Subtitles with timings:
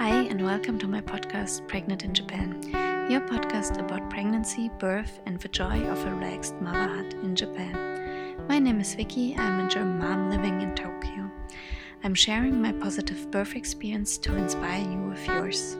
[0.00, 2.58] Hi, and welcome to my podcast, Pregnant in Japan,
[3.10, 8.38] your podcast about pregnancy, birth, and the joy of a relaxed motherhood in Japan.
[8.48, 11.30] My name is Vicky, I'm a German mom living in Tokyo.
[12.02, 15.76] I'm sharing my positive birth experience to inspire you with yours.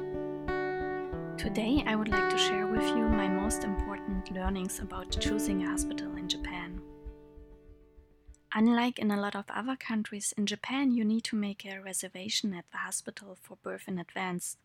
[1.39, 5.71] Today, I would like to share with you my most important learnings about choosing a
[5.71, 6.15] hospital.
[8.53, 12.53] Unlike in a lot of other countries, in Japan you need to make a reservation
[12.53, 14.57] at the hospital for birth in advance.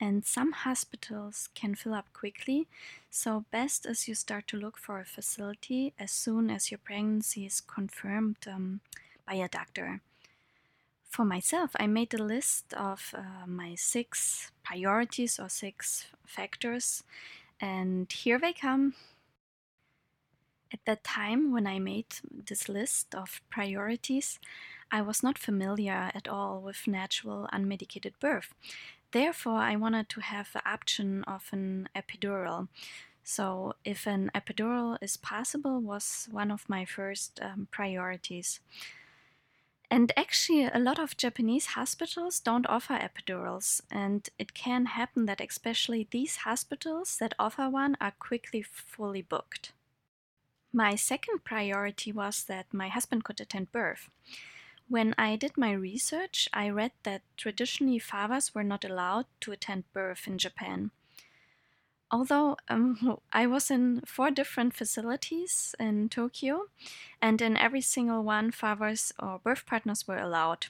[0.00, 2.66] And some hospitals can fill up quickly,
[3.10, 7.46] so best is you start to look for a facility as soon as your pregnancy
[7.46, 8.80] is confirmed um,
[9.26, 10.00] by a doctor.
[11.08, 17.04] For myself, I made a list of uh, my six priorities or six factors,
[17.60, 18.94] and here they come.
[20.72, 24.38] At that time, when I made this list of priorities,
[24.90, 28.54] I was not familiar at all with natural unmedicated birth.
[29.12, 32.68] Therefore, I wanted to have the option of an epidural.
[33.22, 38.60] So, if an epidural is possible, was one of my first um, priorities.
[39.90, 45.40] And actually, a lot of Japanese hospitals don't offer epidurals, and it can happen that
[45.40, 49.72] especially these hospitals that offer one are quickly fully booked.
[50.76, 54.10] My second priority was that my husband could attend birth.
[54.88, 59.84] When I did my research, I read that traditionally fathers were not allowed to attend
[59.92, 60.90] birth in Japan.
[62.10, 66.66] Although um, I was in four different facilities in Tokyo,
[67.22, 70.66] and in every single one, fathers or birth partners were allowed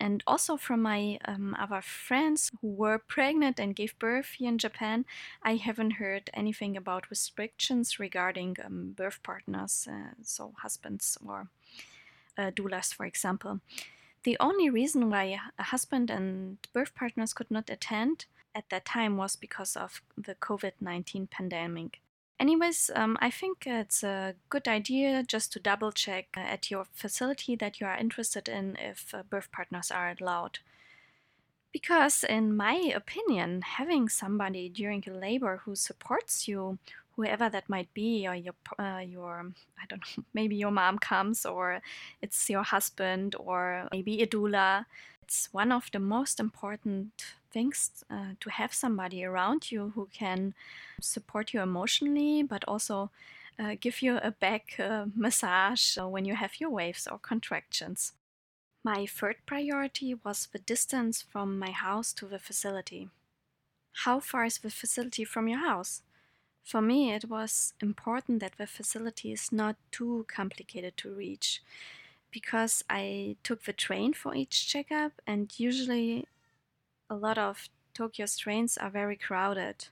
[0.00, 4.58] and also from my um, other friends who were pregnant and gave birth here in
[4.58, 5.04] Japan,
[5.42, 11.48] I haven't heard anything about restrictions regarding um, birth partners, uh, so husbands or
[12.38, 13.60] uh, doulas, for example.
[14.22, 19.16] The only reason why a husband and birth partners could not attend at that time
[19.16, 22.00] was because of the COVID 19 pandemic.
[22.40, 26.86] Anyways, um, I think it's a good idea just to double check uh, at your
[26.94, 30.60] facility that you are interested in if uh, birth partners are allowed.
[31.70, 36.78] Because, in my opinion, having somebody during your labor who supports you,
[37.14, 41.44] whoever that might be, or your, uh, your, I don't know, maybe your mom comes,
[41.44, 41.82] or
[42.22, 44.86] it's your husband, or maybe a doula,
[45.22, 47.12] it's one of the most important
[47.50, 50.54] things uh, to have somebody around you who can
[51.00, 53.10] support you emotionally, but also
[53.58, 58.12] uh, give you a back uh, massage when you have your waves or contractions.
[58.82, 63.08] My third priority was the distance from my house to the facility.
[64.04, 66.02] How far is the facility from your house?
[66.64, 71.62] For me, it was important that the facility is not too complicated to reach
[72.30, 76.26] because I took the train for each checkup, and usually
[77.10, 79.88] a lot of Tokyo's trains are very crowded.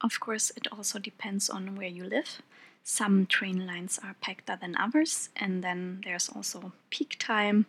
[0.00, 2.40] Of course, it also depends on where you live.
[2.84, 7.66] Some train lines are packeder than others, and then there's also peak time,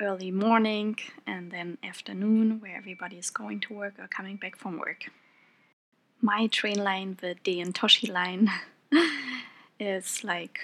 [0.00, 0.96] early morning,
[1.26, 5.10] and then afternoon, where everybody is going to work or coming back from work.
[6.22, 8.50] My train line, the Den Toshi line,
[9.78, 10.60] is like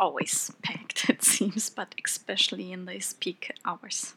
[0.00, 4.14] always packed, it seems, but especially in these peak hours.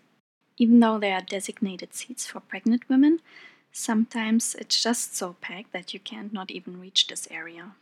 [0.57, 3.19] Even though there are designated seats for pregnant women,
[3.71, 7.73] sometimes it's just so packed that you can't not even reach this area.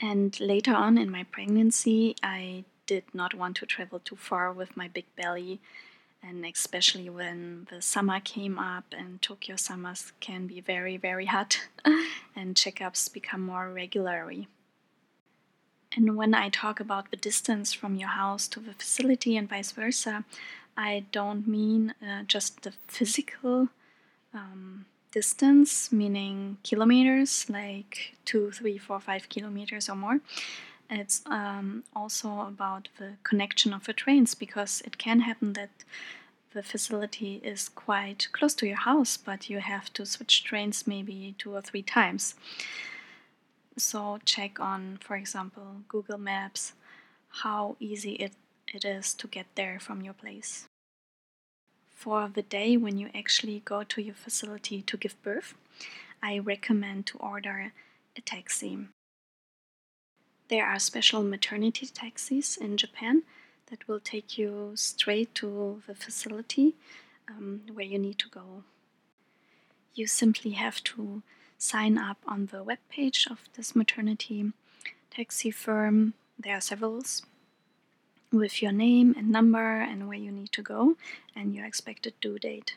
[0.00, 4.76] And later on in my pregnancy, I did not want to travel too far with
[4.76, 5.60] my big belly,
[6.22, 11.68] and especially when the summer came up and Tokyo summers can be very, very hot,
[12.36, 14.46] and checkups become more regularly.
[15.98, 19.72] And when I talk about the distance from your house to the facility and vice
[19.72, 20.24] versa,
[20.76, 23.70] I don't mean uh, just the physical
[24.32, 30.20] um, distance, meaning kilometers, like two, three, four, five kilometers or more.
[30.88, 35.70] It's um, also about the connection of the trains because it can happen that
[36.54, 41.34] the facility is quite close to your house, but you have to switch trains maybe
[41.38, 42.36] two or three times.
[43.78, 46.74] So, check on, for example, Google Maps
[47.42, 48.32] how easy it,
[48.72, 50.68] it is to get there from your place
[51.98, 55.54] for the day when you actually go to your facility to give birth,
[56.22, 57.72] I recommend to order
[58.16, 58.78] a taxi.
[60.48, 63.24] There are special maternity taxis in Japan
[63.68, 66.76] that will take you straight to the facility
[67.28, 68.62] um, where you need to go.
[69.92, 71.22] You simply have to
[71.58, 74.52] sign up on the webpage of this maternity
[75.10, 76.14] taxi firm.
[76.38, 77.02] There are several
[78.32, 80.96] with your name and number and where you need to go
[81.34, 82.76] and your expected due date.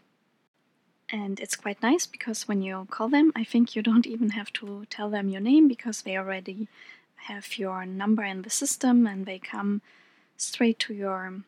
[1.10, 4.52] And it's quite nice because when you call them, I think you don't even have
[4.54, 6.70] to tell them your name because they already
[7.28, 9.82] have your number in the system and they come
[10.38, 11.44] straight to your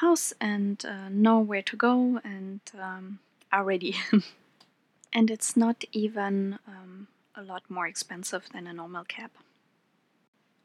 [0.00, 3.18] house and uh, know where to go and um,
[3.50, 3.96] are ready.
[5.12, 9.30] and it's not even um, a lot more expensive than a normal cab.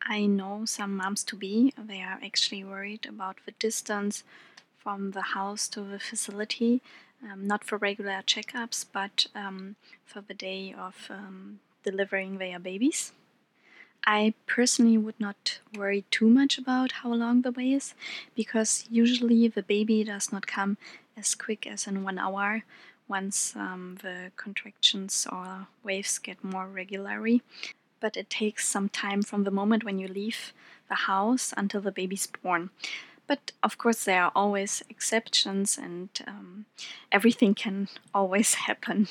[0.02, 4.24] I know some moms to be, they are actually worried about the distance
[4.78, 6.82] from the house to the facility,
[7.24, 13.12] um, not for regular checkups, but um, for the day of um, delivering their babies.
[14.06, 17.94] I personally would not worry too much about how long the way is
[18.36, 20.78] because usually the baby does not come
[21.18, 22.64] as quick as in one hour
[23.08, 27.42] once um, the contractions or waves get more regularly.
[28.00, 30.54] But it takes some time from the moment when you leave
[30.88, 32.70] the house until the baby's born.
[33.28, 36.66] But of course, there are always exceptions, and um,
[37.12, 39.08] everything can always happen.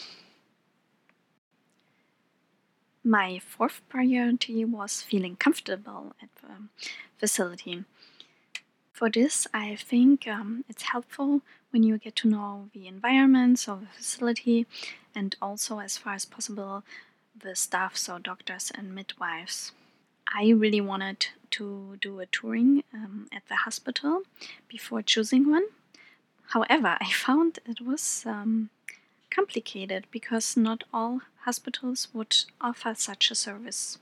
[3.05, 6.69] My fourth priority was feeling comfortable at the
[7.19, 7.85] facility.
[8.97, 13.81] For this, I think um, it's helpful when you get to know the environment of
[13.81, 14.65] the facility
[15.15, 16.83] and also, as far as possible,
[17.39, 19.73] the staff, so doctors and midwives.
[20.35, 24.23] I really wanted to do a touring um, at the hospital
[24.67, 25.67] before choosing one.
[26.55, 28.71] However, I found it was um,
[29.29, 33.99] complicated because not all hospitals would offer such a service.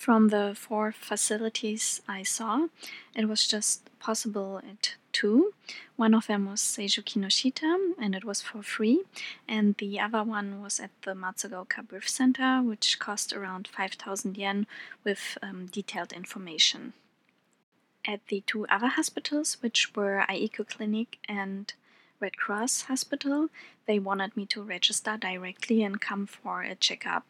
[0.00, 2.68] From the four facilities I saw,
[3.14, 5.52] it was just possible at two.
[5.96, 9.02] One of them was Seijo Kinoshita, and it was for free,
[9.46, 14.66] and the other one was at the Matsugaoka Birth Center, which cost around 5,000 yen
[15.04, 16.94] with um, detailed information.
[18.06, 21.74] At the two other hospitals, which were Aiiku Clinic and
[22.20, 23.50] Red Cross Hospital,
[23.84, 27.26] they wanted me to register directly and come for a checkup.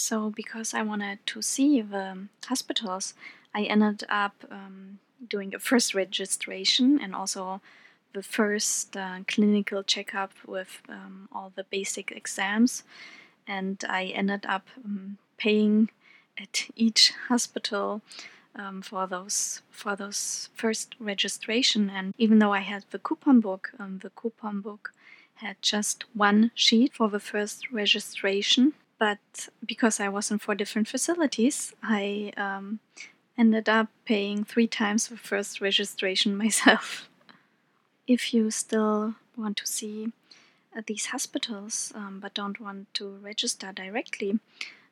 [0.00, 3.14] So, because I wanted to see the hospitals,
[3.52, 7.60] I ended up um, doing a first registration and also
[8.12, 12.84] the first uh, clinical checkup with um, all the basic exams.
[13.48, 15.90] And I ended up um, paying
[16.40, 18.00] at each hospital
[18.54, 21.90] um, for those for those first registration.
[21.90, 24.92] And even though I had the coupon book, um, the coupon book
[25.34, 28.74] had just one sheet for the first registration.
[28.98, 32.80] But because I was in four different facilities, I um,
[33.36, 37.08] ended up paying three times the first registration myself.
[38.06, 40.12] if you still want to see
[40.76, 44.40] uh, these hospitals um, but don't want to register directly,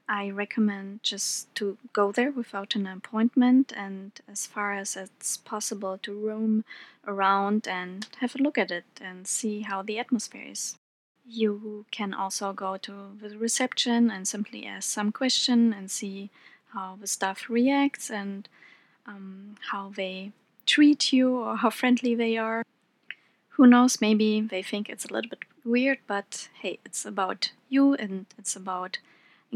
[0.08, 5.99] I recommend just to go there without an appointment and as far as it's possible
[5.99, 6.64] to roam
[7.06, 10.76] around and have a look at it and see how the atmosphere is.
[11.28, 16.31] You can also go to the reception and simply ask some question and see
[16.73, 18.49] how the staff reacts and
[19.06, 20.32] um, how they
[20.67, 22.64] treat you or how friendly they are.
[23.50, 27.94] Who knows, maybe they think it's a little bit weird, but hey, it's about you
[27.94, 28.99] and it's about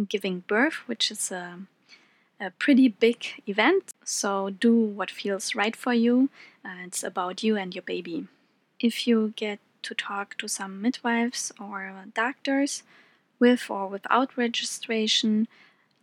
[0.09, 1.59] giving birth, which is a,
[2.41, 3.93] a pretty big event.
[4.05, 6.31] So do what feels right for you.
[6.65, 8.27] Uh, it's about you and your baby.
[8.81, 12.83] If you get to talk to some midwives or doctors
[13.39, 15.49] with or without registration,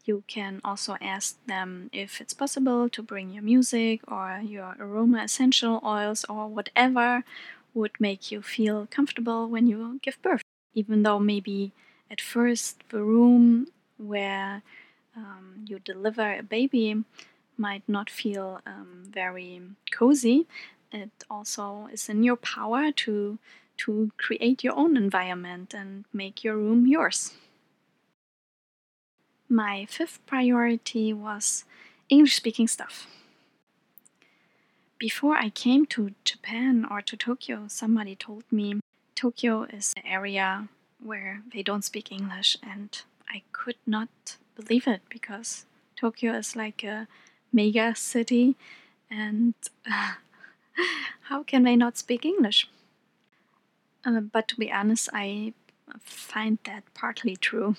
[0.05, 5.24] you can also ask them if it's possible to bring your music or your aroma
[5.24, 7.24] essential oils or whatever
[7.74, 10.41] would make you feel comfortable when you give birth.
[10.74, 11.74] Even though maybe
[12.10, 13.67] at first the room
[13.98, 14.63] where
[15.15, 17.03] um, you deliver a baby
[17.57, 20.48] might not feel um, very cozy,
[20.91, 23.38] it also is in your power to
[23.77, 27.34] to create your own environment and make your room yours.
[29.50, 31.63] My fifth priority was
[32.10, 33.07] English speaking stuff.
[34.98, 38.79] Before I came to Japan or to Tokyo, somebody told me
[39.15, 40.67] Tokyo is an area
[41.03, 44.10] where they don't speak English, and I could not
[44.55, 45.65] believe it because
[45.96, 47.07] Tokyo is like a
[47.53, 48.55] mega city,
[49.10, 49.53] and
[49.89, 50.13] uh,
[51.29, 52.67] how can they not speak English?
[54.06, 55.54] Uh, but to be honest, I
[56.00, 57.75] find that partly true.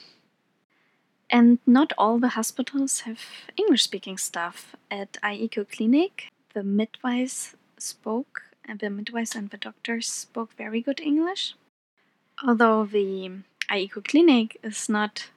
[1.30, 3.20] And not all the hospitals have
[3.56, 4.74] English speaking staff.
[4.90, 11.00] At Aiiku Clinic, the midwives spoke, and the midwives and the doctors spoke very good
[11.00, 11.54] English.
[12.42, 13.30] Although the
[13.70, 15.28] Aiiku Clinic is not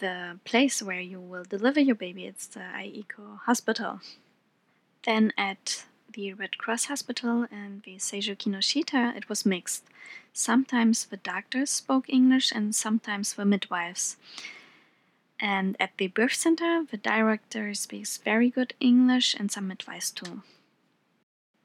[0.00, 4.00] the place where you will deliver your baby, it's the Aiiku Hospital.
[5.04, 9.84] Then at the Red Cross Hospital and the Seijo Kinoshita, it was mixed.
[10.32, 14.16] Sometimes the doctors spoke English and sometimes the midwives.
[15.38, 20.42] And at the birth center, the director speaks very good English and some midwives too.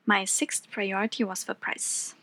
[0.06, 2.16] My sixth priority was the price.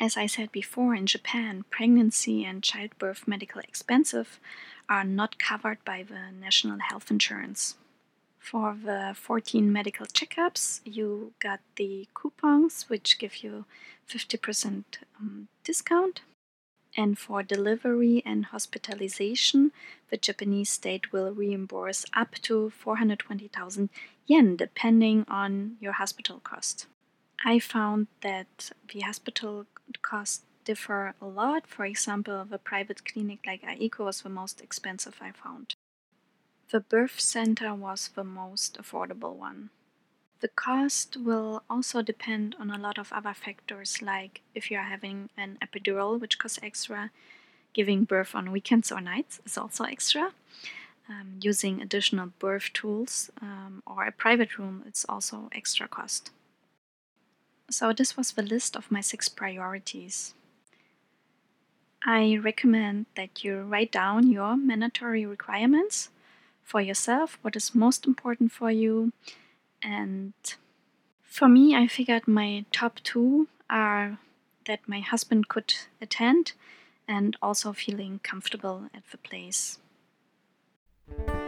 [0.00, 4.40] As I said before, in Japan, pregnancy and childbirth medical expensive
[4.88, 7.76] are not covered by the national health insurance.
[8.42, 13.66] For the 14 medical checkups, you got the coupons, which give you
[14.10, 14.84] 50%
[15.18, 16.22] um, discount.
[16.96, 19.70] And for delivery and hospitalization,
[20.10, 23.88] the Japanese state will reimburse up to 420,000
[24.26, 26.86] yen, depending on your hospital cost.
[27.44, 29.66] I found that the hospital
[30.02, 31.68] costs differ a lot.
[31.68, 35.71] For example, the private clinic like Aiiku was the most expensive I found.
[36.70, 39.70] The birth center was the most affordable one.
[40.40, 44.90] The cost will also depend on a lot of other factors, like if you are
[44.90, 47.10] having an epidural, which costs extra,
[47.74, 50.32] giving birth on weekends or nights is also extra.
[51.08, 56.30] Um, using additional birth tools um, or a private room, it's also extra cost.
[57.70, 60.34] So, this was the list of my six priorities.
[62.04, 66.08] I recommend that you write down your mandatory requirements
[66.64, 69.12] for yourself, what is most important for you.
[69.82, 70.32] And
[71.22, 74.18] for me, I figured my top two are
[74.66, 76.52] that my husband could attend
[77.08, 79.78] and also feeling comfortable at the place.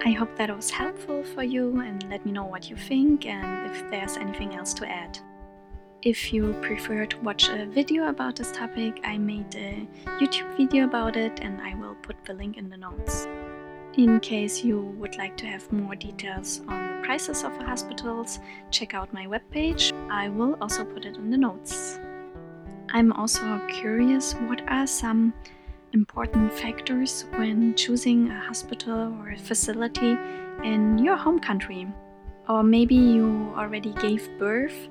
[0.05, 3.71] I hope that was helpful for you and let me know what you think and
[3.71, 5.19] if there's anything else to add.
[6.03, 9.89] If you prefer to watch a video about this topic, I made a
[10.21, 13.27] YouTube video about it and I will put the link in the notes.
[13.97, 18.41] In case you would like to have more details on the prices of hospitals,
[18.73, 19.93] check out my webpage.
[20.11, 22.01] I will also put it in the notes.
[22.89, 25.33] I'm also curious what are some
[25.93, 30.19] important factors when choosing a hospital or a facility
[30.65, 31.87] in your home country.
[32.49, 34.89] Or maybe you already gave birth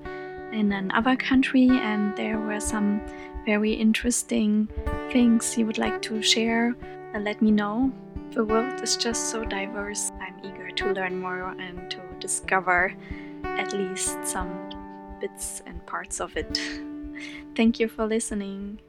[0.53, 3.01] in another country and there were some
[3.45, 4.69] very interesting
[5.11, 6.73] things you would like to share,
[7.19, 7.91] let me know.
[8.33, 10.11] The world is just so diverse.
[10.19, 12.95] I'm eager to learn more and to discover
[13.43, 14.71] at least some
[15.21, 16.59] bits and parts of it.
[17.55, 18.79] Thank you for listening.